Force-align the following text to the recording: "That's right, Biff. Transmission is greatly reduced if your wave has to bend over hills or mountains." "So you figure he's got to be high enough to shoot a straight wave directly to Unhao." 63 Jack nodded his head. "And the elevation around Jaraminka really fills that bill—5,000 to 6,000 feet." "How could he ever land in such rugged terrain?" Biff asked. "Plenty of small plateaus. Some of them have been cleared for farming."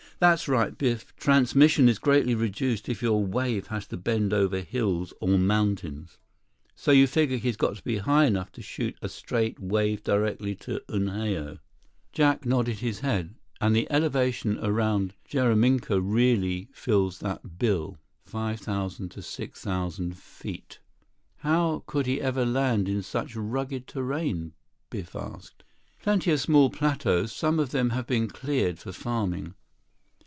"That's 0.19 0.47
right, 0.47 0.77
Biff. 0.77 1.15
Transmission 1.15 1.89
is 1.89 1.97
greatly 1.97 2.35
reduced 2.35 2.87
if 2.87 3.01
your 3.01 3.25
wave 3.25 3.69
has 3.69 3.87
to 3.87 3.97
bend 3.97 4.33
over 4.33 4.59
hills 4.59 5.15
or 5.19 5.29
mountains." 5.39 6.19
"So 6.75 6.91
you 6.91 7.07
figure 7.07 7.37
he's 7.37 7.57
got 7.57 7.77
to 7.77 7.83
be 7.83 7.97
high 7.97 8.25
enough 8.25 8.51
to 8.51 8.61
shoot 8.61 8.95
a 9.01 9.09
straight 9.09 9.59
wave 9.59 10.03
directly 10.03 10.53
to 10.57 10.79
Unhao." 10.89 11.53
63 11.53 11.59
Jack 12.11 12.45
nodded 12.45 12.77
his 12.77 12.99
head. 12.99 13.33
"And 13.59 13.75
the 13.75 13.87
elevation 13.91 14.59
around 14.61 15.15
Jaraminka 15.27 15.99
really 15.99 16.69
fills 16.71 17.17
that 17.21 17.57
bill—5,000 17.57 19.09
to 19.09 19.23
6,000 19.23 20.15
feet." 20.15 20.77
"How 21.37 21.83
could 21.87 22.05
he 22.05 22.21
ever 22.21 22.45
land 22.45 22.87
in 22.87 23.01
such 23.01 23.35
rugged 23.35 23.87
terrain?" 23.87 24.53
Biff 24.91 25.15
asked. 25.15 25.63
"Plenty 26.03 26.31
of 26.31 26.39
small 26.39 26.69
plateaus. 26.69 27.31
Some 27.33 27.57
of 27.57 27.71
them 27.71 27.89
have 27.89 28.05
been 28.05 28.27
cleared 28.27 28.77
for 28.77 28.91
farming." 28.91 29.55